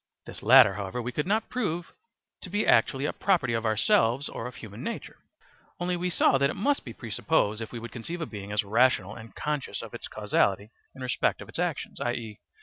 This 0.25 0.41
latter, 0.41 0.73
however, 0.73 0.99
we 0.99 1.11
could 1.11 1.27
not 1.27 1.47
prove 1.47 1.93
to 2.41 2.49
be 2.49 2.65
actually 2.65 3.05
a 3.05 3.13
property 3.13 3.53
of 3.53 3.67
ourselves 3.67 4.29
or 4.29 4.47
of 4.47 4.55
human 4.55 4.81
nature; 4.81 5.19
only 5.79 5.95
we 5.95 6.09
saw 6.09 6.39
that 6.39 6.49
it 6.49 6.55
must 6.55 6.83
be 6.83 6.91
presupposed 6.91 7.61
if 7.61 7.71
we 7.71 7.77
would 7.77 7.91
conceive 7.91 8.19
a 8.21 8.25
being 8.25 8.51
as 8.51 8.63
rational 8.63 9.13
and 9.13 9.35
conscious 9.35 9.83
of 9.83 9.93
its 9.93 10.07
causality 10.07 10.71
in 10.95 11.03
respect 11.03 11.39
of 11.39 11.49
its 11.49 11.59
actions, 11.59 12.01
i.e. 12.01 12.39